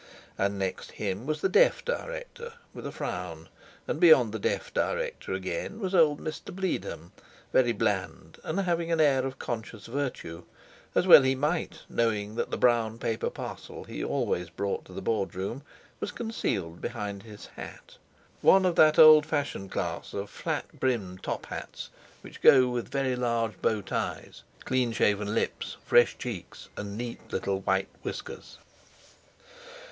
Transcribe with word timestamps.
And 0.35 0.57
next 0.57 0.93
him 0.93 1.27
was 1.27 1.41
the 1.41 1.47
deaf 1.47 1.85
director, 1.85 2.53
with 2.73 2.87
a 2.87 2.91
frown; 2.91 3.49
and 3.87 3.99
beyond 3.99 4.31
the 4.31 4.39
deaf 4.39 4.73
director, 4.73 5.31
again, 5.33 5.79
was 5.79 5.93
old 5.93 6.19
Mr. 6.19 6.51
Bleedham, 6.51 7.11
very 7.53 7.71
bland, 7.71 8.39
and 8.43 8.59
having 8.61 8.91
an 8.91 8.99
air 8.99 9.23
of 9.23 9.37
conscious 9.37 9.85
virtue—as 9.85 11.05
well 11.05 11.21
he 11.21 11.35
might, 11.35 11.81
knowing 11.87 12.33
that 12.33 12.49
the 12.49 12.57
brown 12.57 12.97
paper 12.97 13.29
parcel 13.29 13.83
he 13.83 14.03
always 14.03 14.49
brought 14.49 14.85
to 14.85 14.91
the 14.91 15.03
Board 15.03 15.35
room 15.35 15.61
was 15.99 16.09
concealed 16.11 16.81
behind 16.81 17.21
his 17.21 17.45
hat 17.55 17.97
(one 18.41 18.65
of 18.65 18.75
that 18.77 18.97
old 18.97 19.23
fashioned 19.27 19.69
class, 19.69 20.15
of 20.15 20.31
flat 20.31 20.65
brimmed 20.79 21.21
top 21.21 21.45
hats 21.45 21.91
which 22.21 22.41
go 22.41 22.67
with 22.67 22.89
very 22.89 23.15
large 23.15 23.61
bow 23.61 23.83
ties, 23.83 24.41
clean 24.65 24.91
shaven 24.93 25.35
lips, 25.35 25.77
fresh 25.85 26.17
cheeks, 26.17 26.69
and 26.75 26.97
neat 26.97 27.19
little, 27.31 27.59
white 27.59 27.89
whiskers). 28.01 28.57